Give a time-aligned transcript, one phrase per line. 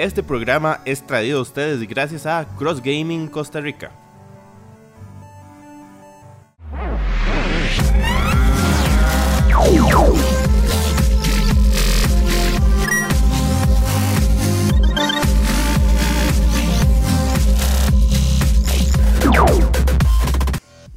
[0.00, 3.90] Este programa es traído a ustedes gracias a Cross Gaming Costa Rica.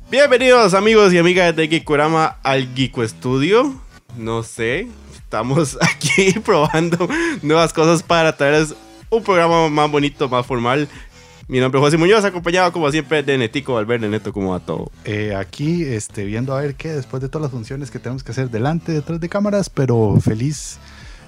[0.10, 3.76] Bienvenidos amigos y amigas de Geekorama al Geeko Studio.
[4.16, 7.10] No sé, estamos aquí probando
[7.42, 8.74] nuevas cosas para traerles
[9.18, 10.88] un programa más bonito, más formal.
[11.48, 14.08] Mi nombre es José Muñoz, acompañado como siempre de Netico Valverde.
[14.08, 14.92] Neto, ¿cómo va todo?
[15.04, 18.32] Eh, aquí este, viendo a ver qué, después de todas las funciones que tenemos que
[18.32, 20.80] hacer delante, detrás de cámaras, pero feliz.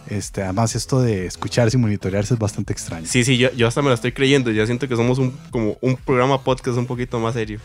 [0.07, 3.07] Este, además, esto de escucharse y monitorearse es bastante extraño.
[3.07, 4.51] Sí, sí, yo, yo hasta me lo estoy creyendo.
[4.51, 7.59] Ya siento que somos un, como un programa podcast un poquito más serio.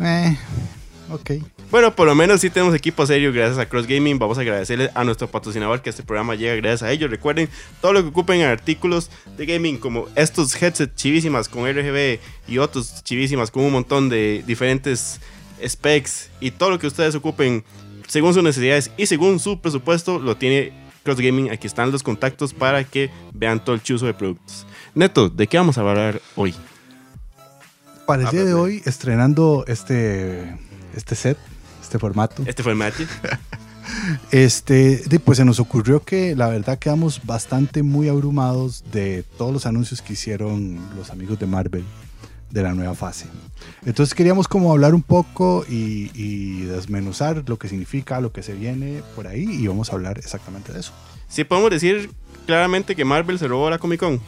[0.00, 0.36] Eh,
[1.10, 1.30] ok.
[1.70, 4.18] Bueno, por lo menos sí tenemos equipo serio gracias a Cross Gaming.
[4.18, 7.10] Vamos a agradecerle a nuestro patrocinador que este programa llega gracias a ellos.
[7.10, 7.48] Recuerden
[7.80, 12.58] todo lo que ocupen en artículos de gaming como estos headsets chivísimas con RGB y
[12.58, 15.20] otros chivísimas con un montón de diferentes
[15.66, 17.64] specs y todo lo que ustedes ocupen
[18.06, 21.50] según sus necesidades y según su presupuesto lo tiene Cross Gaming.
[21.50, 24.66] Aquí están los contactos para que vean todo el chuzo de productos.
[24.94, 26.54] Neto, ¿de qué vamos a hablar hoy?
[28.06, 30.58] Para el día de hoy, estrenando este,
[30.96, 31.38] este set,
[31.82, 32.94] este formato, Este match.
[34.30, 39.66] este, pues se nos ocurrió que la verdad quedamos bastante muy abrumados de todos los
[39.66, 41.84] anuncios que hicieron los amigos de Marvel
[42.50, 43.26] de la nueva fase.
[43.84, 48.54] Entonces queríamos como hablar un poco y, y desmenuzar lo que significa, lo que se
[48.54, 50.92] viene por ahí y vamos a hablar exactamente de eso.
[51.28, 52.10] Sí podemos decir
[52.46, 54.20] claramente que Marvel se robó la Comic Con.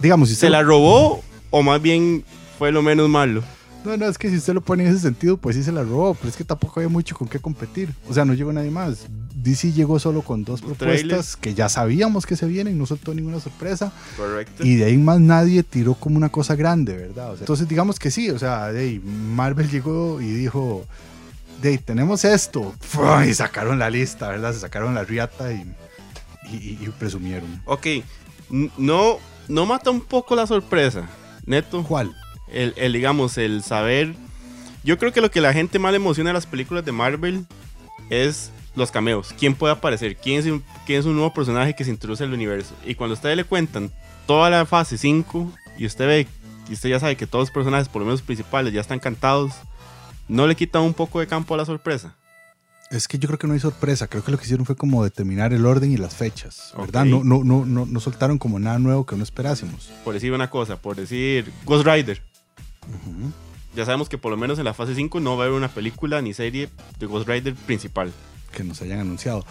[0.00, 2.24] Digamos, si ¿Se usted- la robó o más bien
[2.58, 3.42] fue lo menos malo?
[3.84, 5.82] No, no, es que si usted lo pone en ese sentido, pues sí se la
[5.82, 7.94] robó, pero es que tampoco había mucho con qué competir.
[8.08, 9.06] O sea, no llegó nadie más.
[9.34, 11.24] DC llegó solo con dos propuestas trailer.
[11.40, 13.90] que ya sabíamos que se vienen, no soltó ninguna sorpresa.
[14.18, 14.64] Correcto.
[14.66, 17.30] Y de ahí más nadie tiró como una cosa grande, ¿verdad?
[17.30, 18.70] O sea, entonces digamos que sí, o sea,
[19.02, 20.84] Marvel llegó y dijo,
[21.62, 22.74] ahí, tenemos esto.
[23.26, 24.52] Y sacaron la lista, ¿verdad?
[24.52, 25.64] Se sacaron la riata y,
[26.52, 27.62] y, y- presumieron.
[27.64, 27.86] Ok,
[28.76, 31.08] no, no mata un poco la sorpresa,
[31.46, 31.82] neto.
[31.82, 32.14] ¿Cuál?
[32.52, 34.14] El, el, digamos, el saber.
[34.84, 37.46] Yo creo que lo que la gente más le emociona de las películas de Marvel
[38.08, 39.34] es los cameos.
[39.38, 40.16] ¿Quién puede aparecer?
[40.16, 42.74] ¿Quién es, un- quién es un nuevo personaje que se introduce al universo?
[42.86, 43.90] Y cuando a ustedes le cuentan
[44.26, 46.26] toda la fase 5 y usted ve,
[46.68, 49.52] y usted ya sabe que todos los personajes, por lo menos principales, ya están cantados,
[50.28, 52.14] ¿no le quita un poco de campo a la sorpresa?
[52.90, 55.04] Es que yo creo que no hay sorpresa, creo que lo que hicieron fue como
[55.04, 57.04] determinar el orden y las fechas, ¿verdad?
[57.04, 59.90] No, no, no, no, no soltaron como nada nuevo que no esperásemos.
[60.04, 62.20] Por decir una cosa, por decir Ghost Rider.
[63.74, 65.68] Ya sabemos que por lo menos en la fase 5 no va a haber una
[65.68, 66.68] película ni serie
[66.98, 68.12] de Ghost Rider principal.
[68.52, 69.46] Que nos hayan anunciado.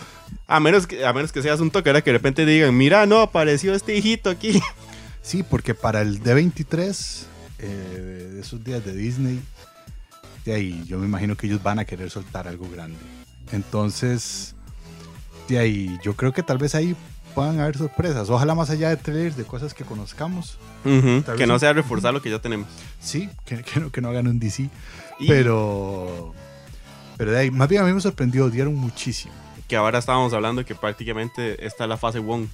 [0.45, 3.05] A menos que, a menos que seas un toque, era que de repente digan, mira,
[3.05, 4.61] no, apareció este hijito aquí.
[5.21, 7.25] Sí, porque para el D23,
[7.59, 9.39] eh, de esos días de Disney,
[10.45, 12.97] de ahí yo me imagino que ellos van a querer soltar algo grande.
[13.51, 14.55] Entonces,
[15.47, 16.95] de ahí yo creo que tal vez ahí
[17.39, 18.29] puedan haber sorpresas.
[18.29, 20.57] Ojalá más allá de trailers, de cosas que conozcamos.
[20.83, 22.67] Tal que vez no sea reforzar lo que ya tenemos.
[22.99, 24.69] Sí, que, que no, que no hagan un DC.
[25.19, 26.33] Y Pero,
[27.15, 29.33] pero de ahí, más bien a mí me sorprendió, dieron muchísimo.
[29.69, 32.47] que ahora estábamos hablando que prácticamente está la fase 1.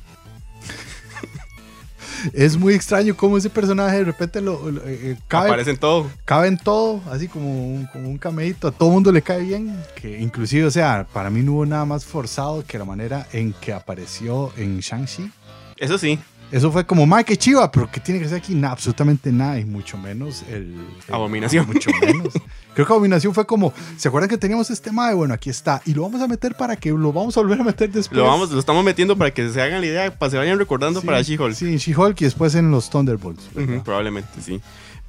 [2.33, 5.77] Es muy extraño cómo ese personaje de repente lo, lo- eh, eh, cabe, Aparece en
[5.77, 6.09] todo.
[6.25, 9.75] cabe en todo, así como un, como un cameíto, a todo mundo le cae bien,
[9.95, 13.53] que inclusive, o sea, para mí no hubo nada más forzado que la manera en
[13.53, 15.31] que apareció en Shang-Chi.
[15.77, 16.17] Eso sí,
[16.51, 18.53] Eso fue como, ma, qué chiva, pero ¿qué tiene que ser aquí?
[18.55, 20.75] Nada, absolutamente nada, y mucho menos el...
[21.07, 21.67] el- Abominación.
[21.71, 22.33] Mucho menos.
[22.73, 25.13] Creo que Abominación fue como, ¿se acuerdan que teníamos este mae?
[25.13, 27.63] Bueno, aquí está, y lo vamos a meter para que lo vamos a volver a
[27.63, 28.17] meter después.
[28.17, 30.57] lo, vamos, lo estamos metiendo para que se hagan la idea, para que se vayan
[30.59, 31.55] recordando Sí, para She-Hulk.
[31.55, 33.43] Sí, She-Hulk y después en los Thunderbolts.
[33.55, 33.83] Ujú, ¿verdad?
[33.83, 34.61] probablemente, sí.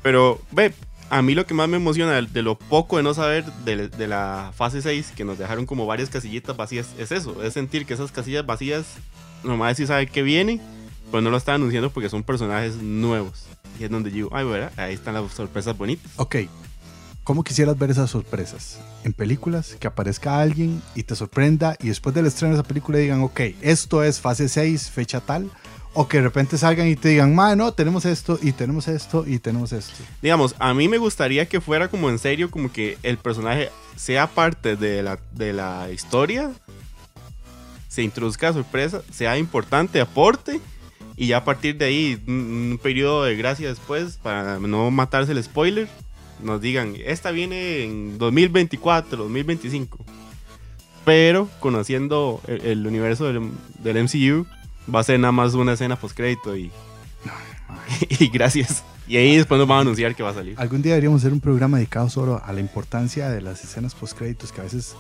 [0.03, 0.73] Pero, ve,
[1.11, 4.07] a mí lo que más me emociona de, lo poco de no saber de, de
[4.09, 7.95] la fase 6, que nos dejaron como varias casillitas vacías, es eso, es sentir que
[7.95, 8.87] esas casillas vacías,
[9.45, 10.61] nomás sí sabe que viene,
[11.11, 13.47] pero no lo están anunciando porque son personajes nuevos.
[13.79, 14.73] Y es donde digo, ay, ¿verdad?
[14.77, 16.11] Ahí están las sorpresas bonitas.
[16.17, 16.37] Ok.
[17.25, 18.79] ¿Cómo quisieras ver esas sorpresas?
[19.03, 22.99] En películas, que aparezca alguien y te sorprenda y después del estreno de esa película
[22.99, 25.51] digan, ok, esto es fase 6, fecha tal.
[25.93, 29.25] O que de repente salgan y te digan, ma, no, tenemos esto y tenemos esto
[29.27, 30.05] y tenemos esto.
[30.23, 34.27] Digamos, a mí me gustaría que fuera como en serio, como que el personaje sea
[34.29, 36.53] parte de la, de la historia,
[37.89, 40.61] se introduzca sorpresa, sea importante, aporte,
[41.17, 42.35] y ya a partir de ahí, un,
[42.73, 45.89] un periodo de gracia después, para no matarse el spoiler,
[46.43, 49.99] nos digan, esta viene en 2024, 2025.
[51.05, 53.51] Pero conociendo el, universo del,
[53.83, 54.47] del MCU,
[54.93, 56.71] Va a ser nada más una escena post crédito y,
[58.21, 58.85] y gracias.
[59.09, 60.55] Y ahí después nos van a anunciar que va a salir.
[60.59, 64.53] Algún día deberíamos hacer un programa dedicado solo a la importancia de las escenas post-créditos
[64.53, 64.95] que a veces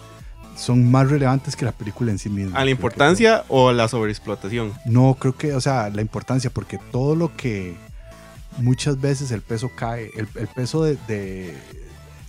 [0.56, 2.58] son más relevantes que la película en sí misma.
[2.58, 4.72] ¿A la importancia o la sobreexplotación?
[4.86, 7.74] No, creo que, o sea, la importancia, porque todo lo que
[8.58, 11.54] muchas veces el peso cae, el, el peso de, de-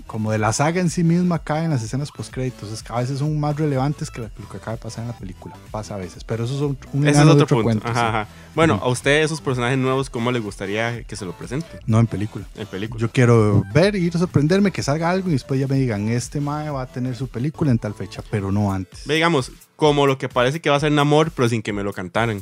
[0.07, 2.71] como de la saga en sí misma cae en las escenas post-créditos.
[2.71, 5.18] Es que a veces son más relevantes que lo que acaba de pasar en la
[5.18, 5.56] película.
[5.69, 7.63] Pasa a veces, pero eso es un, un Ese es otro punto.
[7.63, 8.06] cuento, Ajá, sí.
[8.07, 8.27] ajá.
[8.56, 12.07] Bueno, a usted esos personajes nuevos, ¿cómo le gustaría que se lo presenten No en
[12.07, 12.45] película.
[12.56, 13.00] en película?
[13.00, 16.69] Yo quiero ver, a sorprenderme, que salga algo y después ya me digan, este mae
[16.69, 19.07] va a tener su película en tal fecha, pero no antes.
[19.07, 21.94] Digamos, como lo que parece que va a ser Namor, pero sin que me lo
[21.94, 22.42] cantaran.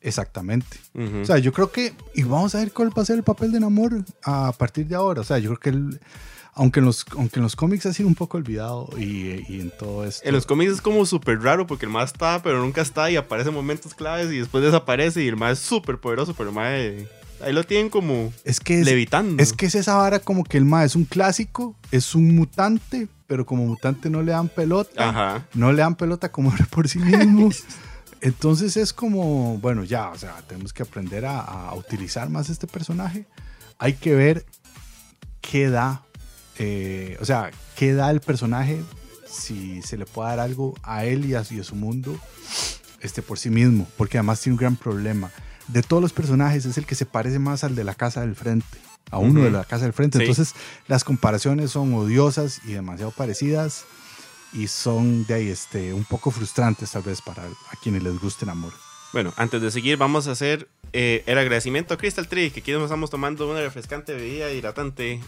[0.00, 0.76] Exactamente.
[1.22, 3.50] O sea, yo creo que, y vamos a ver cuál va a ser el papel
[3.52, 5.20] de Namor a partir de ahora.
[5.22, 6.00] O sea, yo creo que él,
[6.58, 9.70] aunque en los, aunque en los cómics ha sido un poco olvidado y, y en
[9.70, 10.28] todo esto.
[10.28, 13.16] En los cómics es como súper raro porque el más está, pero nunca está y
[13.16, 16.54] aparece en momentos claves y después desaparece y el más es súper poderoso, pero el
[16.54, 16.66] más
[17.40, 19.40] ahí lo tienen como es que es, levitando.
[19.40, 23.06] es que es esa vara como que el ma es un clásico, es un mutante,
[23.28, 25.08] pero como mutante no le dan pelota.
[25.08, 25.46] Ajá.
[25.54, 27.50] no le dan pelota como por sí mismo.
[28.20, 32.66] Entonces es como, bueno, ya, o sea, tenemos que aprender a, a utilizar más este
[32.66, 33.26] personaje.
[33.78, 34.44] Hay que ver
[35.40, 36.02] qué da,
[36.58, 38.82] eh, o sea, qué da el personaje,
[39.26, 42.18] si se le puede dar algo a él y a, y a su mundo
[43.00, 45.30] este, por sí mismo, porque además tiene un gran problema.
[45.68, 48.34] De todos los personajes es el que se parece más al de la casa del
[48.34, 48.78] frente,
[49.10, 50.18] a uno de la casa del frente.
[50.18, 50.24] Sí.
[50.24, 50.54] Entonces
[50.86, 53.84] las comparaciones son odiosas y demasiado parecidas
[54.52, 58.44] y son de ahí este, un poco frustrantes tal vez para a quienes les guste
[58.44, 58.72] el amor.
[59.12, 62.72] Bueno, antes de seguir, vamos a hacer eh, el agradecimiento a Crystal Tree, que aquí
[62.72, 65.20] nos estamos tomando una refrescante bebida hidratante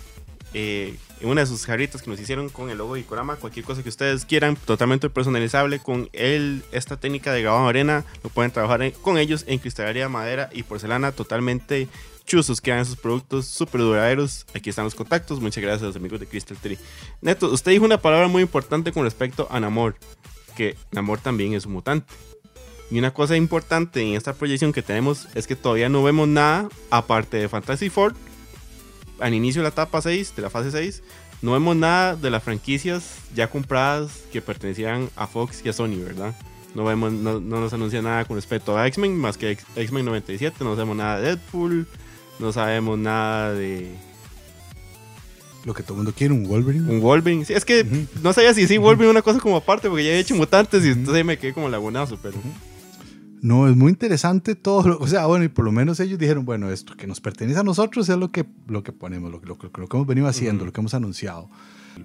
[0.55, 3.37] eh, en una de sus jarritas que nos hicieron con el logo de Ikorama.
[3.37, 8.05] Cualquier cosa que ustedes quieran, totalmente personalizable con el, esta técnica de grabado de arena,
[8.25, 11.88] lo pueden trabajar en- con ellos en cristalería, madera y porcelana, totalmente
[12.25, 12.61] chuzos.
[12.61, 14.47] Quedan esos productos súper duraderos.
[14.55, 15.41] Aquí están los contactos.
[15.41, 16.79] Muchas gracias a los amigos de Crystal Tree.
[17.20, 19.96] Neto, usted dijo una palabra muy importante con respecto a Namor,
[20.56, 22.12] que Namor también es un mutante.
[22.91, 26.69] Y una cosa importante en esta proyección que tenemos es que todavía no vemos nada
[26.91, 28.14] aparte de Fantasy Four
[29.20, 31.02] al inicio de la etapa 6, de la fase 6.
[31.43, 35.96] No vemos nada de las franquicias ya compradas que pertenecían a Fox y a Sony,
[36.05, 36.34] ¿verdad?
[36.75, 40.62] No, vemos, no, no nos anuncia nada con respecto a X-Men, más que X-Men 97.
[40.62, 41.87] No sabemos nada de Deadpool.
[42.38, 43.94] No sabemos nada de
[45.64, 46.90] Lo que todo el mundo quiere, un Wolverine.
[46.90, 47.44] un Wolverine.
[47.44, 47.87] Sí, es que
[48.22, 50.88] no sabía si sí Wolverine una cosa como aparte, porque ya he hecho mutantes y
[50.88, 52.38] entonces me quedé como lagunazo, pero.
[53.43, 54.89] No, es muy interesante todo.
[54.89, 57.59] lo- o sea, bueno, y por lo menos ellos dijeron, bueno, esto que nos pertenece
[57.59, 60.07] a nosotros es lo que, lo que ponemos, lo, que- lo, que- lo que hemos
[60.07, 61.49] venido haciendo, lo que hemos anunciado.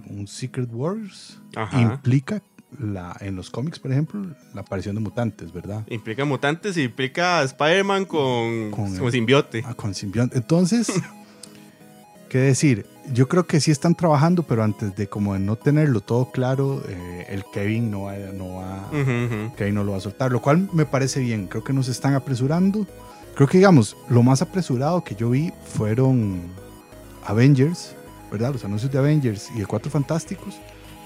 [0.08, 1.82] Un Secret Wars Ajá.
[1.82, 2.42] implica
[2.80, 5.86] la, en los cómics, por ejemplo, la aparición de mutantes, ¿verdad?
[5.90, 9.64] Implica mutantes y implica Spider-Man con, Con con el- simbiote.
[9.66, 10.38] Ah, con simbionte.
[10.38, 10.88] Entonces,
[12.36, 12.86] ¿qué decir?
[13.14, 16.84] Yo creo que sí están trabajando, pero antes de como de no tenerlo todo claro,
[16.86, 19.56] eh, el Kevin no va, no va, Ujú, ujú.
[19.56, 21.48] Kevin no lo va a soltar, lo cual me parece bien.
[21.48, 22.86] Creo que nos están apresurando.
[23.36, 26.42] Creo que, digamos, lo más apresurado que yo vi fueron
[27.26, 27.96] Avengers,
[28.30, 28.52] ¿verdad?
[28.52, 30.56] Los anuncios de Avengers y de Cuatro Fantásticos.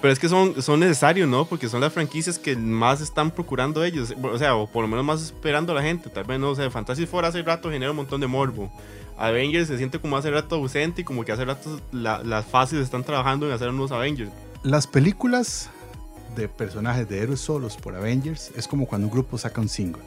[0.01, 1.45] Pero es que son, son necesarios, ¿no?
[1.45, 4.13] Porque son las franquicias que más están procurando ellos.
[4.21, 6.09] O sea, o por lo menos más esperando a la gente.
[6.09, 8.71] Tal vez no, o sea, Fantasy Four hace rato genera un montón de morbo.
[9.17, 12.79] Avengers se siente como hace rato ausente y como que hace rato la- las fases
[12.79, 14.31] están trabajando en hacer unos Avengers.
[14.63, 15.69] Las películas
[16.37, 20.01] de personajes de héroes solos por Avengers es como cuando un grupo saca un single.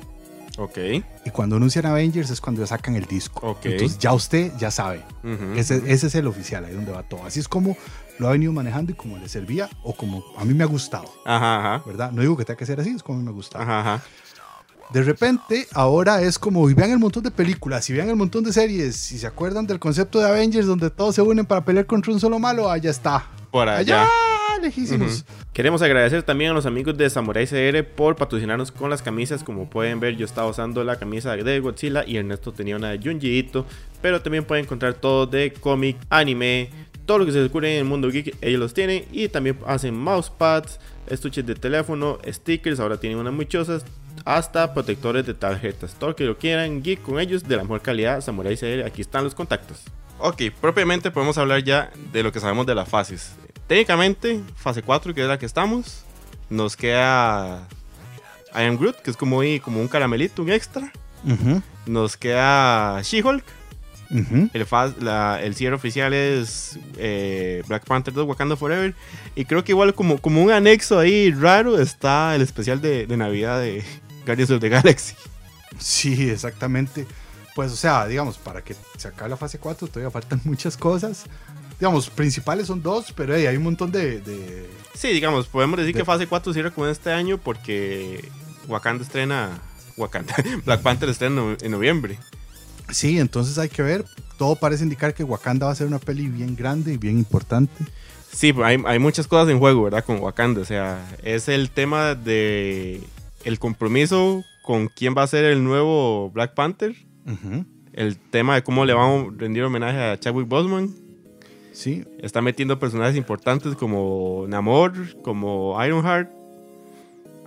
[0.56, 0.78] Ok.
[1.26, 3.46] Y cuando anuncian Avengers es cuando ya sacan el disco.
[3.46, 3.66] Ok.
[3.66, 5.02] Entonces ya usted ya sabe.
[5.22, 5.52] Ujú.
[5.58, 7.24] Ese, ese es el oficial, ahí donde va todo.
[7.26, 7.76] Así es como
[8.22, 11.04] lo ha venido manejando y como le servía o como a mí me ha gustado,
[11.24, 11.82] Ajá, ajá.
[11.84, 12.12] ¿verdad?
[12.12, 13.62] No digo que tenga que ser así, es como a mí me ha gustado.
[13.62, 14.02] Ajá, ajá.
[14.92, 18.44] De repente, ahora es como, y vean el montón de películas, y vean el montón
[18.44, 21.86] de series, si se acuerdan del concepto de Avengers donde todos se unen para pelear
[21.86, 23.26] contra un solo malo, allá está.
[23.50, 24.02] Por allá.
[24.02, 25.24] Allá, lejísimos.
[25.52, 29.44] Queremos agradecer también a los amigos de Samurai CR por patrocinarnos con las camisas.
[29.44, 32.98] Como pueden ver, yo estaba usando la camisa de Godzilla y Ernesto tenía una de
[32.98, 33.66] Junji Ito.
[34.00, 36.70] Pero también pueden encontrar todo de cómic, anime,
[37.06, 38.36] todo lo que se les ocurre en el mundo geek.
[38.40, 42.80] Ellos los tienen y también hacen mousepads, estuches de teléfono, stickers.
[42.80, 43.84] Ahora tienen unas muchosas.
[44.24, 45.94] Hasta protectores de tarjetas.
[45.94, 48.20] Todo lo que lo quieran, geek con ellos de la mejor calidad.
[48.20, 49.82] Samurai CR, aquí están los contactos.
[50.18, 53.32] Ok, propiamente podemos hablar ya de lo que sabemos de las fases.
[53.66, 56.04] Técnicamente, fase 4, que es la que estamos,
[56.50, 57.66] nos queda
[58.54, 60.92] I Am Groot, que es como, como un caramelito, un extra.
[61.86, 63.44] Nos queda She-Hulk.
[64.52, 68.94] El, faz- la- el cierre oficial es eh, Black Panther 2 Wakanda Forever.
[69.34, 73.16] Y creo que igual como, como un anexo ahí raro está el especial de, de
[73.16, 73.82] Navidad de
[74.26, 75.14] Guardians of the Galaxy.
[75.78, 77.06] Sí, exactamente.
[77.54, 81.24] Pues, o sea, digamos, para que se acabe la fase 4 todavía faltan muchas cosas.
[81.80, 85.94] Digamos, principales son dos, pero hey, hay un montón de, de- Sí, digamos, podemos decir
[85.94, 88.28] De- que fase 4 cierra con este año porque
[88.68, 89.58] Wakanda estrena.
[89.96, 90.34] Wakanda.
[90.64, 92.18] Black Panther estrena en no- en noviembre.
[92.92, 94.04] Sí, entonces hay que ver.
[94.38, 97.84] Todo parece indicar que Wakanda va a ser una peli bien grande y bien importante.
[98.32, 100.04] Sí, hay, hay muchas cosas en juego, ¿verdad?
[100.04, 100.60] Con Wakanda.
[100.60, 103.00] O sea, es el tema de
[103.44, 106.94] el compromiso con quién va a ser el nuevo Black Panther.
[107.92, 110.90] El tema de cómo le van a rendir homenaje a Chadwick Boseman.
[111.72, 116.30] Sí, Está metiendo personajes importantes como Namor, como Ironheart.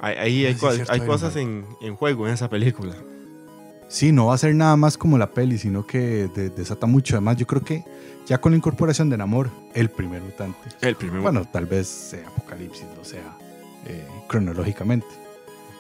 [0.02, 1.72] Ahí hay, cierto, hay cosas Ironheart.
[1.82, 2.94] en, en juego en esa película.
[3.88, 7.16] Sí, no va a ser nada más como la peli, sino que de- desata mucho.
[7.16, 7.84] Además, yo creo que
[8.26, 10.58] ya con la incorporación de Namor, el primer mutante.
[10.82, 11.22] El primero.
[11.22, 13.38] Bueno, tal vez sea Apocalipsis, o sea,
[13.86, 15.08] eh, cronológicamente.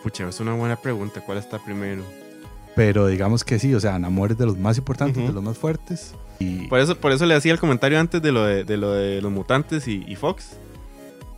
[0.04, 1.22] Pucha, es una buena pregunta.
[1.22, 2.04] ¿Cuál está primero?
[2.76, 5.58] Pero digamos que sí, o sea, Namor es de los más importantes, de los más
[5.58, 6.14] fuertes.
[6.40, 8.92] Y Por eso, por eso le hacía el comentario antes de lo de, de lo
[8.92, 10.58] de los mutantes y, y Fox.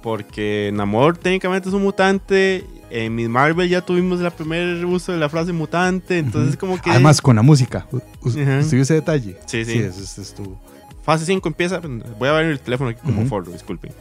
[0.02, 2.66] Porque Namor técnicamente es un mutante.
[2.90, 6.18] En Miss Marvel ya tuvimos el primer uso de la frase mutante.
[6.20, 6.60] Entonces, Ujú.
[6.60, 6.90] como que.
[6.92, 7.86] además con la música.
[7.92, 8.40] U- u- Ujú.
[8.40, 9.38] ¿Usted vio ese detalle?
[9.46, 9.80] Sí, sí.
[9.80, 10.60] eso, eso estuvo.
[11.04, 11.80] Fase 5 empieza.
[11.80, 13.30] Voy a ver el teléfono aquí como Ujú.
[13.30, 13.92] forro, disculpen.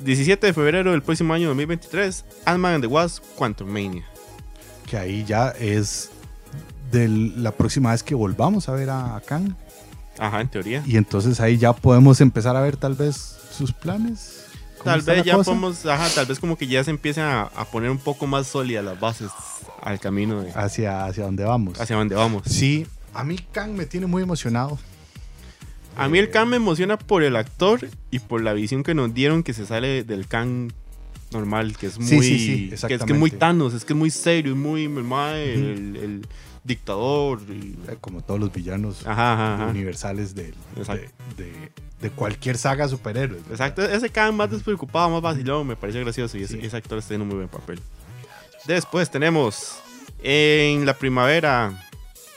[0.00, 2.24] 17 de febrero del próximo año 2023.
[2.44, 4.04] Ant-Man and the Wasp, Quantum Mania.
[4.86, 6.10] Que ahí ya es
[6.92, 9.54] de la próxima vez que volvamos a ver a Kang.
[10.18, 10.82] Ajá, en teoría.
[10.86, 14.44] Y entonces ahí ya podemos empezar a ver tal vez sus planes.
[14.84, 15.50] Tal vez ya cosa.
[15.50, 15.86] podemos.
[15.86, 18.84] Ajá, tal vez como que ya se empiezan a, a poner un poco más sólidas
[18.84, 19.30] las bases
[19.82, 21.80] al camino de Hacia, hacia dónde vamos.
[21.80, 22.42] hacia donde vamos.
[22.46, 24.78] Sí, a mí Kang me tiene muy emocionado.
[25.96, 29.14] A mí el Kang me emociona por el actor y por la visión que nos
[29.14, 30.72] dieron que se sale del Kang
[31.32, 33.92] normal, que es muy, Sí, sí, sí, que es, que es muy Thanos, es que
[33.92, 36.26] es muy serio, y muy el
[36.64, 37.40] dictador.
[37.48, 39.66] y- eh, Como todos los villanos Ajá, ajá, ajá.
[39.66, 43.42] universales de, de, de- de cualquier saga superhéroes.
[43.48, 43.68] ¿verdad?
[43.68, 46.66] Exacto, ese Kang más despreocupado, más vacilón, me pareció gracioso y ese, Sí.
[46.66, 47.80] ese actor está haciendo un muy buen papel.
[48.66, 49.78] Después tenemos
[50.22, 51.82] en la primavera,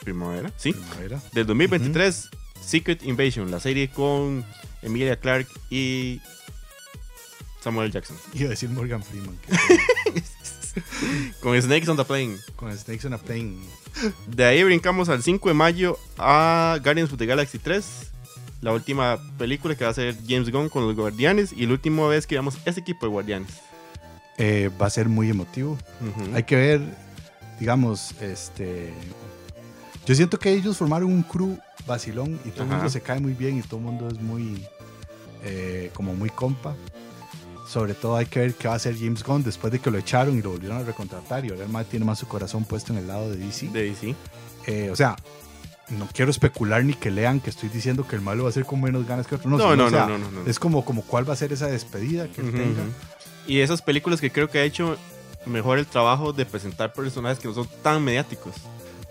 [0.03, 1.21] primavera, sí, Primavera.
[1.33, 2.29] del 2023,
[2.61, 4.45] Secret Invasion, la serie con
[4.81, 6.21] Emilia Clarke y
[7.61, 8.15] Samuel Jackson.
[8.33, 9.37] Iba a decir Morgan Freeman.
[9.37, 9.55] que-
[11.41, 12.37] Con Snakes on the Plane.
[12.55, 13.57] con Snakes on a Plane.
[14.27, 17.85] De ahí brincamos al 5 de mayo a Guardians of the Galaxy 3.
[18.61, 21.53] La última película que va a ser James Gunn con los Guardianes.
[21.53, 23.49] Y la última vez que veamos ese equipo de Guardianes.
[24.37, 25.77] Eh, va a ser muy emotivo.
[26.33, 26.81] Hay que ver,
[27.59, 28.93] digamos, este.
[30.05, 33.33] Yo siento que ellos formaron un crew vacilón y todo el mundo se cae muy
[33.33, 34.65] bien y todo el mundo es muy.
[35.43, 36.75] eh, como muy compa.
[37.67, 39.97] Sobre todo hay que ver qué va a hacer James Gunn después de que lo
[39.97, 42.93] echaron y lo volvieron a recontratar y ahora el man tiene más su corazón puesto
[42.93, 43.67] en el lado de DC.
[43.69, 44.15] De DC.
[44.67, 45.15] Eh, o sea,
[45.89, 48.65] no quiero especular ni que lean que estoy diciendo que el malo va a ser
[48.65, 49.49] con menos ganas que otro.
[49.49, 50.27] No, No, no, o sea, no, no.
[50.45, 52.83] Es como, como cuál va a ser esa despedida que Ujú, tenga.
[53.47, 54.97] Y esas películas que creo que ha hecho
[55.45, 58.55] mejor el trabajo de presentar personajes que no son tan mediáticos.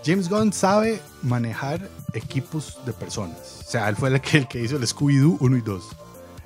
[0.05, 3.63] James Gunn sabe manejar equipos de personas.
[3.67, 5.85] O sea, él fue el que, el que hizo el Scooby-Doo 1 y 2.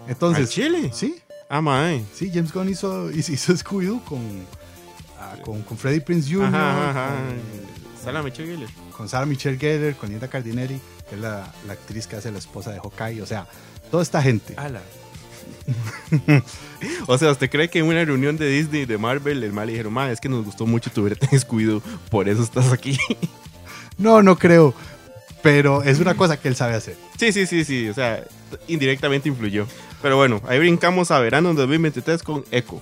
[0.05, 0.91] ¿Al Entonces, Chile?
[0.95, 1.20] sí,
[1.53, 2.05] Ah, mae.
[2.15, 4.21] sí, James Gunn hizo, hizo, Scooby-Doo con,
[5.19, 7.09] ah, con, con Freddie Prince Jr., Ajá, ajá.
[7.17, 8.71] con, Sala Michelle Gellar.
[8.97, 12.39] con Sarah Michelle Gellar, con Linda Cardinelli, que es la, la actriz que hace la
[12.39, 13.21] esposa de Hawkeye.
[13.21, 13.47] O sea,
[13.91, 14.55] toda esta gente.
[14.57, 14.81] Ala.
[17.07, 19.73] o sea, ¿usted cree que en una reunión de Disney, de Marvel, el mal le
[19.73, 22.97] dijeron, ma, es que nos gustó mucho tu verte en Scooby-Doo, por eso estás aquí?
[23.99, 24.73] No, no creo.
[25.43, 26.97] Pero es una cosa que él sabe hacer.
[27.19, 28.25] sí, sí, sí, sí, o sea,
[28.69, 29.67] indirectamente influyó.
[30.03, 32.81] Pero bueno, ahí brincamos a verano 2023 con Echo.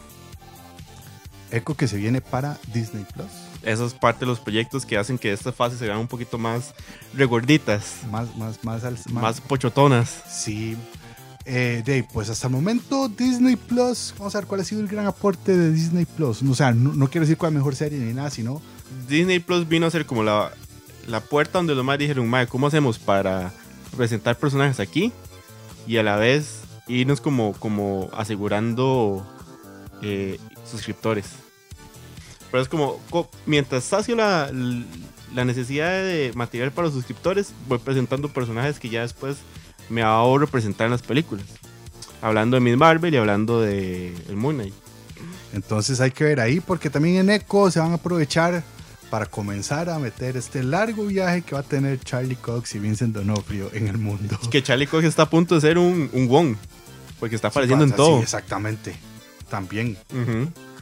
[1.51, 3.27] Echo que se viene para Disney Plus.
[3.63, 6.39] Eso es parte de los proyectos que hacen que estas fases se vean un poquito
[6.39, 6.75] más
[7.15, 10.23] regorditas, Más, más, más, al- más, más pochotonas.
[10.31, 10.77] Sí.
[11.45, 14.89] Eh, de, pues hasta el momento Disney Plus, vamos a ver cuál ha sido el
[14.89, 16.43] gran aporte de Disney Plus.
[16.43, 18.61] O sea, no, no quiero decir cuál es la mejor serie ni nada, sino
[19.09, 20.53] Disney Plus vino a ser como la,
[21.09, 23.53] la puerta donde los más dijeron, mae, ¿cómo hacemos para
[23.97, 25.13] presentar personajes aquí?
[25.87, 29.27] Y a la vez irnos como, como asegurando
[30.03, 30.39] eh,
[30.71, 31.27] suscriptores.
[32.51, 34.51] Pero es como, co- mientras sacio la,
[35.35, 39.37] la necesidad de material para los suscriptores, voy presentando personajes que ya después
[39.89, 41.47] me ahorro presentar en las películas.
[42.21, 44.75] Hablando de Miss Marvel y hablando de el Moon Knight.
[45.55, 48.63] entonces hay que ver ahí porque también en Echo se van a aprovechar
[49.11, 53.15] para comenzar a meter este largo viaje que va a tener Charlie Cox y Vincent
[53.15, 54.39] D'Onofrio en el mundo.
[54.51, 56.57] Que Charlie Cox está a punto de ser un, un Wong.
[57.19, 58.21] Porque está apareciendo en Sí, todo.
[58.23, 58.95] exactamente.
[59.51, 59.97] también.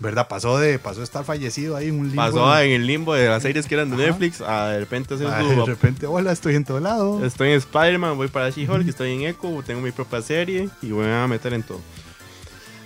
[0.00, 0.28] ¿verdad?
[0.28, 2.16] Pasó de, pasó de estar fallecido ahí en un limbo.
[2.22, 4.06] Pasó en el limbo de las series que eran de Ajá.
[4.08, 7.24] Netflix a de repente hacer Ah, su- de repente, hola, estoy en todo lado.
[7.24, 11.06] Estoy en Spider-Man, voy para She-Hulk, estoy en Echo, tengo mi propia serie y voy
[11.06, 11.80] a meter en todo.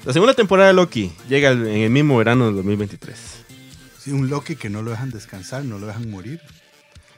[0.04, 3.18] La segunda temporada de Loki llega en el mismo verano del 2023.
[4.00, 6.40] Sí, un Loki que no lo dejan descansar, no lo dejan morir.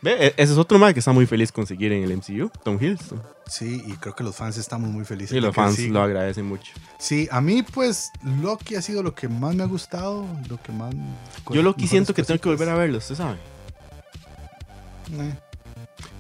[0.01, 2.51] Ve, e- ese es otro más que está muy feliz con seguir en el MCU,
[2.65, 3.23] Tom Hiddleston.
[3.47, 5.37] Sí, y creo que los fans estamos muy felices.
[5.37, 5.93] Y los fans siga.
[5.93, 6.73] lo agradecen mucho.
[6.99, 8.11] Sí, a mí pues
[8.41, 10.93] Loki ha sido lo que más me ha gustado, lo que más...
[11.51, 13.37] Yo Loki siento que tengo que volver a verlo, usted sabe.
[15.13, 15.35] Eh,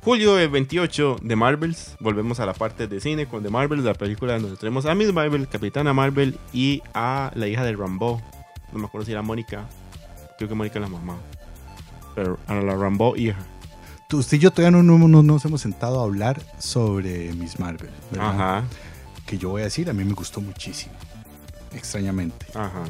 [0.04, 3.94] Julio del 28 de Marvels, volvemos a la parte de cine con The Marvels, la
[3.94, 8.22] película donde tenemos a Miss Marvel, Capitana Marvel y a la hija de Rambo.
[8.72, 9.66] No me acuerdo si era Mónica.
[10.42, 11.18] Creo que Mónica es la mamá.
[12.16, 13.38] Pero a la Rambo hija.
[14.08, 17.60] tú- usted y yo todavía no, no- no nos hemos sentado a hablar sobre Miss
[17.60, 17.90] Marvel.
[18.10, 18.28] ¿verdad?
[18.30, 18.64] Ajá,
[19.24, 20.92] Que yo voy a decir, a mí me gustó muchísimo.
[21.72, 22.44] Extrañamente.
[22.54, 22.82] ajá.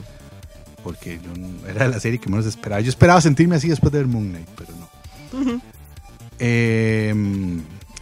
[0.82, 2.80] Porque yo no- era la serie que menos esperaba.
[2.80, 5.61] Yo esperaba sentirme así después de ver Moon Knight, pero no.
[6.38, 7.14] Eh,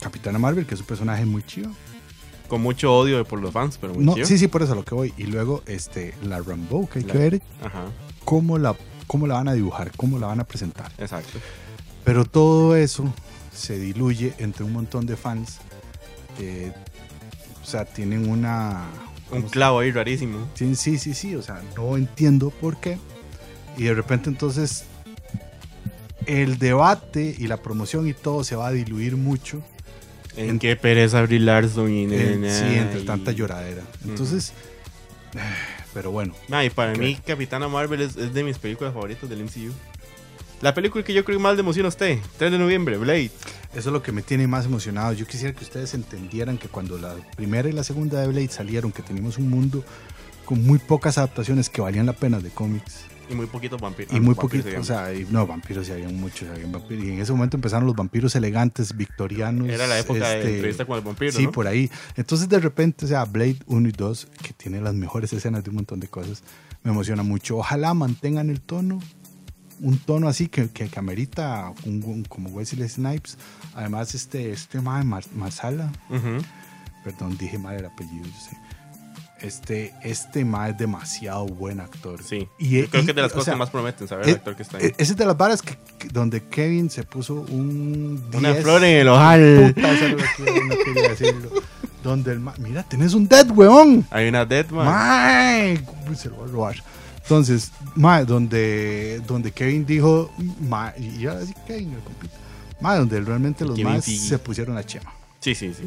[0.00, 1.70] Capitana Marvel, que es un personaje muy chido.
[2.48, 4.26] Con mucho odio por los fans, pero muy No, chido.
[4.26, 5.12] sí, sí, por eso a lo que voy.
[5.18, 7.84] Y luego este, la Rambo, que hay La- que ver Ajá,
[8.24, 8.74] cómo la,
[9.10, 10.92] cómo la van a dibujar, cómo la van a presentar.
[10.98, 11.40] exacto.
[12.04, 13.12] Pero todo eso
[13.52, 15.58] se diluye entre un montón de fans
[16.38, 16.72] que,
[17.60, 18.84] o sea, tienen una...
[19.32, 20.38] Un ¿cómo se- clavo ahí rarísimo.
[20.54, 22.98] Sí, sí, sí, sí, o sea, no entiendo por qué.
[23.76, 24.84] Y de repente entonces
[26.26, 29.60] el debate y la promoción y todo se va a diluir mucho.
[30.36, 32.04] En, En- qué pereza Brie Larson y...
[32.04, 33.82] en- sí, entre y- tanta lloradera.
[34.04, 34.52] Entonces,
[35.94, 39.42] pero bueno, Nah, y para mí Capitana Marvel es, es de mis películas favoritas del
[39.44, 39.72] MCU.
[40.60, 43.30] La película que yo creo que más le emociona a usted, 3 de noviembre, Blade.
[43.74, 45.14] eso es lo que me tiene más emocionado.
[45.14, 48.92] Yo quisiera que ustedes entendieran que cuando la primera y la segunda de Blade salieron,
[48.92, 49.82] que teníamos un mundo
[50.50, 53.02] con muy pocas adaptaciones que valían la pena de cómics.
[53.30, 54.12] Y muy poquitos vampiros.
[54.12, 57.04] Y muy poquito, o sea, y- no, vampiros sí habían muchos, habían vampiros.
[57.04, 59.68] Y en ese momento empezaron los vampiros elegantes, victorianos.
[59.68, 61.52] Era la época de este, entrevista con el vampiro, Sí, ¿no?
[61.52, 61.88] por ahí.
[62.16, 65.70] Entonces de repente, o sea, Blade 1 y 2, que tiene las mejores escenas de
[65.70, 66.42] un montón de cosas,
[66.82, 67.56] me emociona mucho.
[67.58, 68.98] Ojalá mantengan el tono,
[69.78, 73.38] un tono así que, que, que amerita un, un- como Wesley Snipes.
[73.76, 75.04] Además, este, este Mar-
[75.36, 76.42] Marsala, Ujú.
[77.04, 78.56] perdón, dije mal el apellido, yo sé.
[79.42, 82.22] Este, este mae es demasiado buen actor.
[82.22, 82.46] Sí.
[82.58, 84.34] Y- Yo creo y- que es de las cosas sea, que más prometen saber el
[84.34, 84.84] actor que está ahí.
[84.86, 88.22] Eh, Esa es de las varas que, que- donde Kevin se puso un.
[88.34, 88.62] Una 10.
[88.62, 89.72] flor en el ojal.
[89.74, 91.50] Puta, no quería decirlo.
[92.02, 94.06] Donde el ma- Mira, tenés un dead, weón.
[94.10, 94.86] Hay una Deadman.
[94.86, 96.76] Mae, uy, se lo voy a robar.
[97.22, 100.30] Entonces, mae, donde, donde Kevin dijo.
[100.60, 102.34] Mae, y ahora sí, Kevin, el compita.
[102.80, 105.12] Mae, donde realmente los más se pusieron a chema.
[105.40, 105.84] Sí, sí, sí.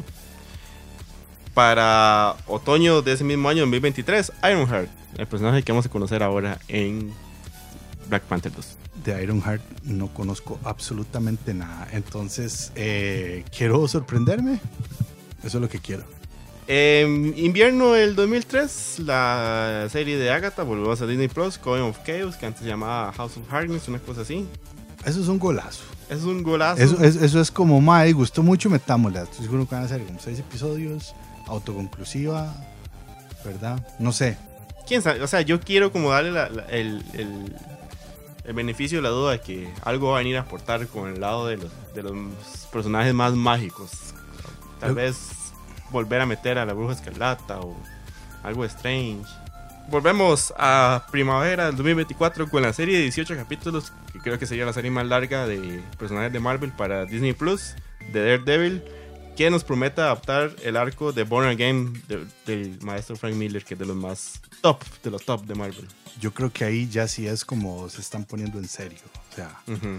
[1.54, 6.58] Para otoño de ese mismo año, 2023, Ironheart, el personaje que vamos a conocer ahora
[6.66, 7.12] en
[8.08, 8.66] Black Panther 2.
[9.04, 11.86] De Ironheart no conozco absolutamente nada.
[11.92, 14.54] Entonces, eh, quiero sorprenderme.
[15.44, 16.02] Eso es lo que quiero.
[16.66, 22.36] En invierno del 2003, la serie de Agatha volvió a Disney Plus, Coven of Chaos,
[22.36, 24.46] que antes se llamaba House of Harkness, una cosa así.
[25.04, 25.84] Eso es un golazo.
[26.08, 26.82] Es un golazo.
[26.82, 29.20] Eso, es- eso es como, mae, gustó mucho, metámosle.
[29.22, 31.14] Estoy seguro que van a ser como seis episodios,
[31.54, 32.54] autoconclusiva,
[33.44, 33.86] ¿verdad?
[33.98, 34.36] No sé.
[34.86, 35.22] ¿Quién sabe?
[35.22, 37.56] O sea, yo quiero como darle la- la- el, el-
[38.44, 41.20] el beneficio de la duda de que algo va a venir a aportar con el
[41.20, 42.14] lado de los, de los
[42.72, 43.90] personajes más mágicos.
[44.80, 45.16] Tal Yo- vez
[45.90, 47.74] volver a meter a la bruja escarlata o
[48.42, 49.24] algo strange.
[49.88, 54.64] Volvemos a primavera del 2024 con la serie de 18 capítulos, que creo que sería
[54.66, 57.74] la serie más larga de personajes de Marvel para Disney Plus,
[58.12, 58.82] de Daredevil,
[59.36, 63.74] que nos promete adaptar el arco de Born Again de- del maestro Frank Miller, que
[63.74, 65.88] es de los más top, de los top de Marvel.
[66.20, 69.00] Yo creo que ahí ya sí es como se están poniendo en serio.
[69.32, 69.98] O sea, Ujú.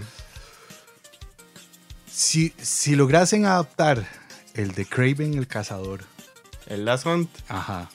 [2.09, 4.07] si, si lograsen adaptar
[4.53, 6.03] el de Craven el cazador,
[6.67, 7.29] El Last Hunt.
[7.47, 7.89] ajá.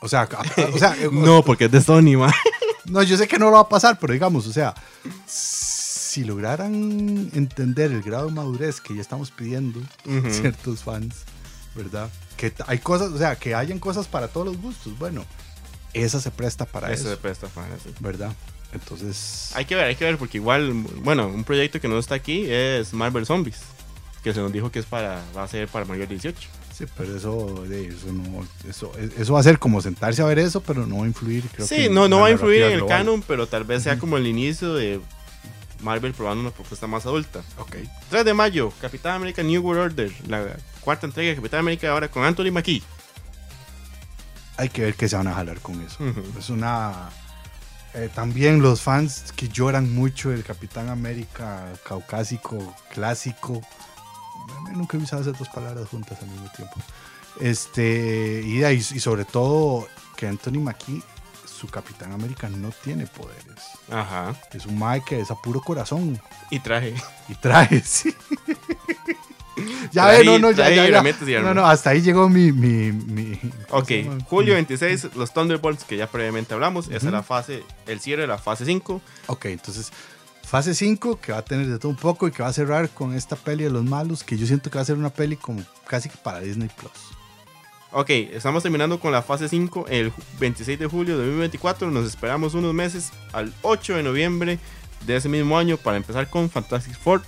[0.00, 2.32] O sea, a- o sea, eh, No, porque es de Sony, man.
[2.86, 4.74] No, yo sé que no lo va a pasar, pero digamos, o sea,
[5.26, 5.73] si
[6.22, 9.80] lograran entender el grado de madurez que ya estamos pidiendo
[10.30, 11.24] ciertos fans,
[11.74, 12.08] ¿verdad?
[12.36, 14.96] Que hay cosas, o sea, que hayan cosas para todos los gustos.
[14.98, 15.24] Bueno,
[15.92, 17.88] esa se presta para Eso eso, de presta para eso.
[18.00, 18.32] ¿verdad?
[18.72, 22.16] Entonces, Hay que ver, hay que ver, porque igual, bueno, un proyecto que no está
[22.16, 23.60] aquí es Marvel Zombies,
[24.22, 26.48] que se nos dijo que es para, va a ser para mayor de 18.
[26.72, 30.60] sí, pero eso, eso no, eso, eso va a ser como sentarse a ver eso,
[30.60, 31.44] pero no va a influir.
[31.52, 33.84] Creo que sí, en no, no va a influir en el canon, pero tal vez
[33.84, 35.00] sea como el inicio de
[35.84, 37.42] Marvel probando una propuesta más adulta.
[37.58, 37.76] Ok.
[38.10, 42.08] 3 de mayo, Capitán América New World Order, la cuarta entrega de Capitán América ahora
[42.10, 42.82] con Anthony Mackie.
[44.56, 45.98] hay que ver qué se van a jalar con eso.
[46.38, 47.10] Es una.
[47.94, 53.60] eh, también los fans que lloran mucho del Capitán América caucásico, clásico.
[54.72, 56.74] Nunca he usado esas dos palabras juntas al mismo tiempo.
[57.40, 61.02] Este, y, y sobre todo que Anthony Mackie,
[61.64, 63.44] su Capitán América, no tiene poderes.
[63.90, 64.34] Ajá.
[64.52, 66.94] Es un Mike que es a puro corazón Y traje.
[67.28, 68.14] y traje, sí.
[69.92, 71.40] ya ve, no, no, ya, ya, ya.
[71.40, 72.52] No, no, hasta ahí llegó mi.
[72.52, 73.38] mi, mi
[73.70, 73.90] Ok,
[74.28, 76.86] julio 26, los Thunderbolts, que ya previamente hablamos.
[76.88, 79.00] Esa es la fase, el cierre de la fase 5.
[79.28, 79.92] Ok, entonces,
[80.42, 82.90] fase 5, que va a tener de todo un poco y que va a cerrar
[82.90, 85.36] con esta peli de los malos, que yo siento que va a ser una peli
[85.36, 86.90] como casi que para Disney Plus.
[87.96, 91.92] Ok, estamos terminando con la fase 5 el 26 de julio de 2024.
[91.92, 94.58] Nos esperamos unos meses al 8 de noviembre
[95.06, 97.22] de ese mismo año para empezar con Fantastic Four.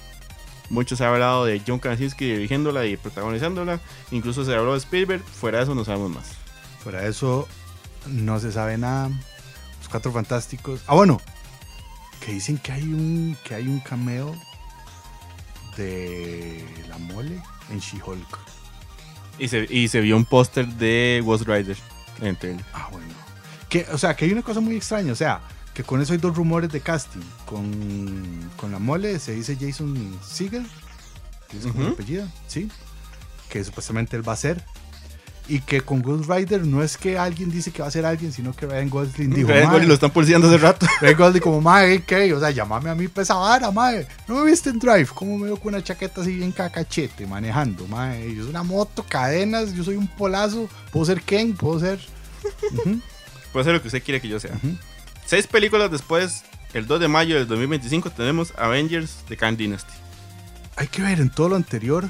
[0.69, 3.79] Mucho se ha hablado de John Krasinski dirigiéndola y protagonizándola.
[4.11, 5.23] Incluso se habló de Spielberg.
[5.23, 6.33] Fuera de eso no sabemos más.
[6.83, 7.47] Fuera de eso,
[8.09, 9.09] no se sabe nada.
[9.79, 10.81] Los cuatro fantásticos.
[10.89, 11.21] Ah, bueno,
[12.19, 14.35] que dicen que hay un, que hay un cameo
[15.77, 18.57] de la mole en She-Hulk.
[19.39, 21.77] Y se, y se vio un póster de Ghost Rider
[22.21, 22.65] en trailer.
[22.73, 23.07] Ah, bueno.
[23.69, 25.13] Que, o sea, que hay una cosa muy extraña.
[25.13, 25.41] O sea,
[25.75, 27.21] que con eso hay dos rumores de casting.
[27.45, 30.67] Con, con la mole se dice Jason Segel.
[31.51, 31.95] que es como el Ujú.
[31.95, 32.71] apellido, ¿sí?
[33.51, 34.65] Que supuestamente él va a ser.
[35.49, 38.33] Y que con Ghost Rider no es que alguien dice que va a ser alguien,
[38.33, 39.49] sino que Ryan Gosling dijo.
[39.49, 39.71] Ryan.
[39.71, 40.87] Gosling lo están pulseando hace rato.
[41.01, 42.33] Ryan Gosling como, mae, ¿qué?
[42.35, 44.09] O sea, llámame a mí pesa vara, mae.
[44.27, 45.07] ¿No me viste en Drive?
[45.15, 48.35] ¿Cómo me veo con una chaqueta así bien cacachete manejando, mae?
[48.35, 50.69] Yo soy una moto, cadenas, yo soy un polazo.
[50.91, 52.01] Puedo ser Ken, puedo ser...
[52.73, 53.01] Ujú,
[53.53, 54.59] Puede ser lo que usted quiere que yo sea.
[55.27, 59.93] Seis películas después, el 2 de mayo del 2025, tenemos Avengers The Kang Dynasty.
[60.77, 62.07] Hay que ver en todo lo anterior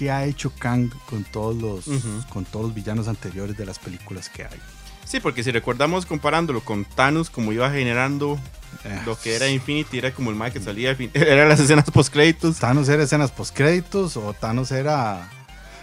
[0.00, 1.84] qué ha hecho Kang con todos los,
[2.30, 4.58] con todos los villanos anteriores de las películas que hay.
[5.04, 8.38] Sí, porque si recordamos comparándolo con Thanos, como iba generando
[8.84, 11.60] Eh, lo que era Infinity, era como el Mike que salía, al fin- era las
[11.60, 12.56] escenas post créditos.
[12.58, 15.28] Thanos era escenas postcréditos o Thanos era...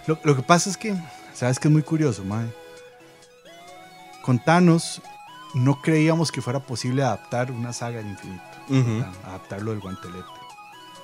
[0.08, 0.96] Lo, lo que pasa es que,
[1.32, 2.46] ¿sabes que es muy curioso, mae?
[4.22, 5.00] Con Thanos
[5.54, 8.42] no creíamos que fuera posible adaptar una saga del infinito,
[9.24, 10.24] adaptarlo del guantelete.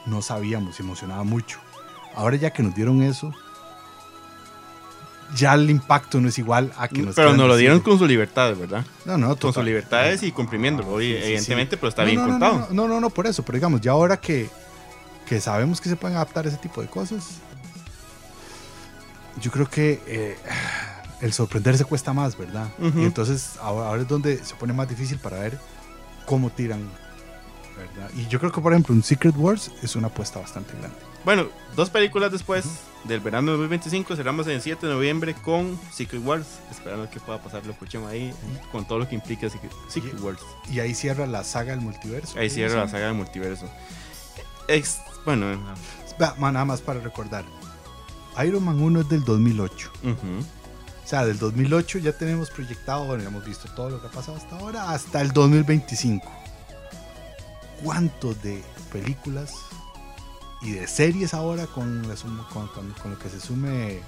[0.07, 1.61] No sabíamos, emocionaba mucho.
[2.17, 3.33] Ahora ya que nos dieron eso,
[5.37, 8.07] ya el impacto no es igual a que nos Pero nos lo dieron con sus
[8.07, 8.85] libertades, ¿verdad?
[9.05, 9.65] No, no, Con sus total.
[9.67, 11.79] libertades y comprimiéndolo, oye, sí, sí, evidentemente, sí.
[11.81, 12.59] pero está No, bien no, contado.
[12.71, 14.49] No, no, no, no, por eso, pero digamos, ya ahora que,
[15.27, 17.39] que sabemos que se pueden adaptar ese tipo de cosas,
[19.41, 20.37] yo creo que eh,
[21.21, 22.69] el sorprenderse cuesta más, ¿verdad?
[22.79, 23.01] Ujú.
[23.01, 25.59] Y entonces ahora, ahora es donde se pone más difícil para ver
[26.27, 26.89] cómo tiran,
[27.77, 28.09] ¿verdad?
[28.17, 30.97] Y yo creo que, por ejemplo, un Secret Wars es una apuesta bastante grande.
[31.25, 32.65] Bueno, dos películas después
[33.05, 37.39] del verano de 2025, cerramos el 7 de noviembre con Secret Wars, esperando que pueda
[37.43, 38.33] pasar lo escuchemos ahí,
[38.71, 40.41] con todo lo que implica Secret, Secret Wars.
[40.71, 42.39] Y ahí cierra la saga del multiverso.
[42.39, 43.69] Ahí cierra la saga del multiverso.
[44.69, 45.47] Ex- bueno,
[46.21, 47.45] Va, ma, Nada más para recordar.
[48.47, 49.91] Iron Man 1 es del 2008.
[50.03, 50.11] ujú.
[50.13, 54.11] O sea, del 2008 ya tenemos proyectado, bueno, ya hemos visto todo lo que ha
[54.11, 56.27] pasado hasta ahora, hasta el 2025.
[57.83, 59.53] ¿Cuánto de películas
[60.65, 62.03] y de series ahora con,
[62.53, 64.01] con, lo que se sume eh,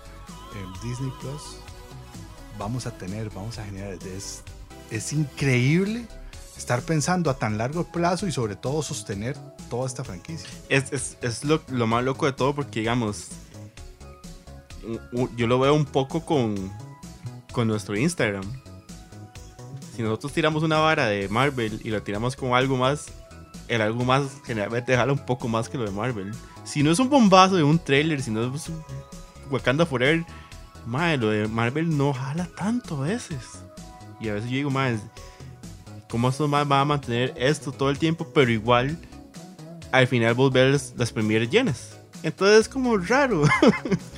[0.83, 1.61] Disney Plus
[2.59, 3.95] vamos a tener, vamos a generar?
[4.05, 4.43] Es,
[4.91, 6.07] es increíble
[6.57, 9.37] estar pensando a tan largo plazo y sobre todo sostener
[9.69, 10.49] toda esta franquicia.
[10.69, 13.29] es, es, es lo, lo más loco de todo porque, digamos,
[15.37, 16.73] yo lo veo un poco con,
[17.53, 18.45] con nuestro Instagram.
[19.95, 23.07] Si nosotros tiramos una vara de Marvel y la tiramos con algo más,
[23.69, 26.33] el algo más generalmente jala un poco más que lo de Marvel.
[26.65, 28.83] Si no es un bombazo de un trailer, si no es un
[29.51, 30.25] Wakanda Forever,
[30.87, 33.39] madre, lo de Marvel no jala tanto a veces.
[34.21, 34.99] Y a veces yo digo, madre,
[36.09, 38.27] ¿cómo estos más van a mantener esto todo el tiempo?
[38.33, 38.99] Pero igual
[39.93, 41.97] al final vos ves las premieres llenas.
[42.23, 43.45] Entonces es como raro.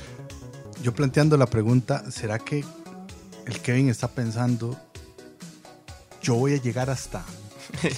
[0.83, 2.63] Yo planteando la pregunta, ¿será que
[3.45, 4.79] el Kevin está pensando,
[6.21, 7.25] yo voy a llegar hasta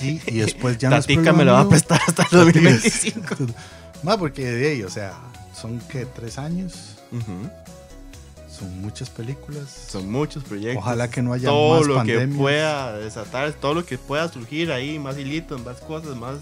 [0.01, 1.69] y después ya no es Tatica me lo va a mío"?
[1.69, 3.35] prestar hasta el 2025.
[4.03, 5.13] Más porque de ahí, o sea,
[5.59, 6.95] son que tres años,
[8.49, 9.69] son muchas películas.
[9.89, 10.83] Son muchos proyectos.
[10.83, 12.29] Ojalá que no haya todo más lo pandemias.
[12.29, 16.37] que pueda desatar, todo lo que pueda surgir ahí, más hilitos, más cosas, más.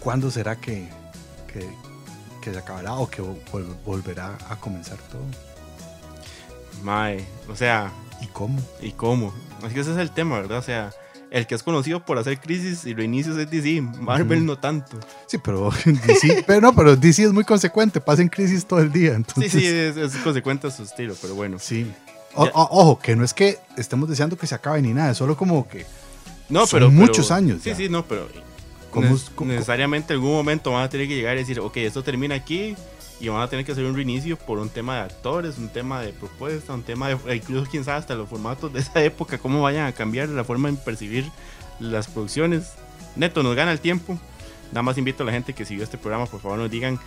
[0.00, 0.88] ¿Cuándo será que,
[1.52, 1.66] que,
[2.42, 5.22] que se acabará o que vol- volverá a comenzar todo?
[6.82, 8.60] Mae, o sea, ¿Y cómo?
[8.80, 9.32] ¿y cómo?
[9.66, 10.58] Es que ese es el tema, ¿verdad?
[10.58, 10.90] O sea,
[11.32, 14.98] el que es conocido por hacer crisis y reinicios es DC, Marvel no tanto.
[15.26, 15.70] Sí, pero
[16.06, 19.10] DC, pero no, pero DC es muy consecuente, pasa en crisis todo el día.
[19.10, 21.58] Sí, Entonces, sí, es, es consecuente a su estilo, pero bueno.
[21.58, 21.90] Sí.
[22.34, 22.50] O- Ya.
[22.54, 25.36] o- ojo, que no es que estemos deseando que se acabe ni nada, es solo
[25.36, 25.84] como que
[26.48, 26.90] No, Son pero.
[26.90, 27.76] muchos pero- años Sí, ya.
[27.76, 28.28] sí, no, pero.
[28.90, 31.60] ¿Cómo ne- es- cómo- necesariamente en algún momento van a tener que llegar y decir,
[31.60, 32.76] ok, esto termina aquí.
[33.22, 36.00] Y van a tener que hacer un reinicio por un tema de actores, un tema
[36.00, 37.16] de propuesta, un tema de.
[37.28, 40.42] e Incluso, quién sabe, hasta los formatos de esa época, cómo vayan a cambiar la
[40.42, 41.30] forma de percibir
[41.78, 42.72] las producciones.
[43.14, 44.18] Neto, nos gana el tiempo.
[44.72, 46.98] Nada más invito a la gente que siguió este programa, por favor, nos digan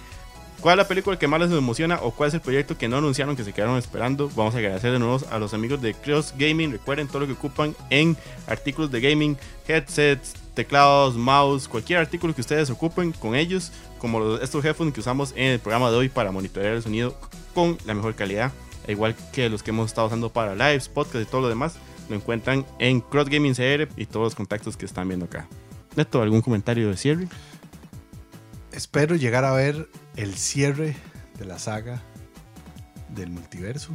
[0.62, 2.98] cuál es la película que más les emociona o cuál es el proyecto que no
[2.98, 4.32] anunciaron, que se quedaron esperando.
[4.36, 6.72] Vamos a agradecer de nuevo a los amigos de Cross Gaming.
[6.72, 8.16] Recuerden todo lo que ocupan en
[8.48, 14.64] artículos de gaming, headsets, teclados, mouse, cualquier artículo que ustedes ocupen con ellos, como estos
[14.66, 17.16] headphones que usamos en el programa de hoy para monitorear el sonido
[17.54, 18.52] con la mejor calidad,
[18.86, 21.76] al igual que los que hemos estado usando para lives, podcasts y todo lo demás.
[22.10, 25.48] Lo encuentran en Cross Gaming CR y todos los contactos que están viendo acá.
[25.96, 27.28] Neto, ¿algún comentario de cierre?
[28.72, 30.96] espero llegar a ver el cierre
[31.40, 32.02] de la saga
[33.10, 33.92] del multiverso.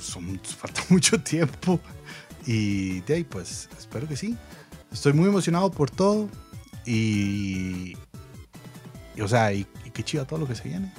[0.00, 1.80] Son- falta mucho tiempo.
[2.46, 4.36] Y de ahí, pues espero que sí.
[4.92, 6.28] Estoy muy emocionado por todo.
[6.84, 7.96] Y.
[9.16, 10.92] y, o sea, y, y qué chido todo lo que se viene.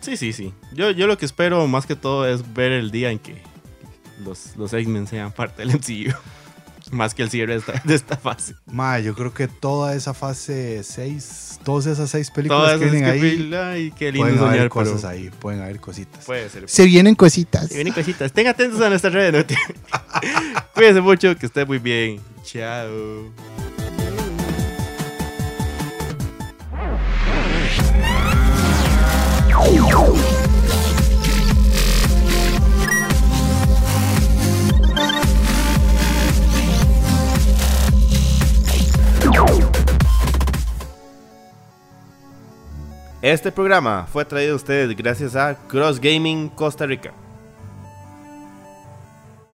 [0.00, 0.52] Sí, sí, sí.
[0.72, 3.40] Yo, yo lo que espero más que todo es ver el día en que
[4.24, 6.12] los, los X-Men sean parte del MCU.
[6.92, 8.54] más que el cierre de esta, de esta fase.
[8.66, 13.04] Ma, yo creo que toda esa fase 6, todas esas seis películas Todas que vienen
[13.04, 16.24] que ahí, ay, qué lindo pueden haber soñar, cosas pero ahí, pueden haber cositas.
[16.24, 16.68] puede ser.
[16.68, 17.68] Se vienen cositas.
[17.68, 18.26] Se vienen cositas.
[18.26, 19.46] Estén atentos a nuestras redes.
[19.48, 19.56] ¿no?
[20.74, 22.20] Cuídense mucho, que estén muy bien.
[22.44, 23.32] Chao.
[43.22, 47.21] Este programa fue traído a ustedes gracias a Cross Gaming Costa Rica.